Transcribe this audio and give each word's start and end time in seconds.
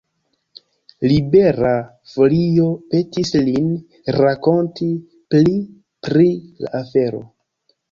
Libera 1.11 1.73
Folio 2.13 2.65
petis 2.95 3.33
lin 3.51 3.69
rakonti 4.17 4.89
pli 5.37 5.55
pri 6.11 6.29
la 6.67 6.77
afero. 6.83 7.25